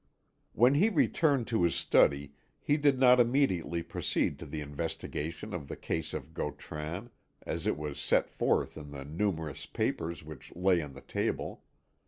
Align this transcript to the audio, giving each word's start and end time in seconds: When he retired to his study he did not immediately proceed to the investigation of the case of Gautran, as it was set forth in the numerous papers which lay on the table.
When 0.53 0.73
he 0.73 0.89
retired 0.89 1.45
to 1.45 1.61
his 1.61 1.75
study 1.75 2.33
he 2.59 2.75
did 2.75 2.97
not 2.97 3.19
immediately 3.19 3.83
proceed 3.83 4.39
to 4.39 4.47
the 4.47 4.59
investigation 4.59 5.53
of 5.53 5.67
the 5.67 5.75
case 5.75 6.15
of 6.15 6.33
Gautran, 6.33 7.11
as 7.43 7.67
it 7.67 7.77
was 7.77 7.99
set 7.99 8.27
forth 8.27 8.77
in 8.77 8.89
the 8.89 9.05
numerous 9.05 9.67
papers 9.67 10.23
which 10.23 10.55
lay 10.55 10.81
on 10.81 10.93
the 10.93 11.01
table. 11.01 11.61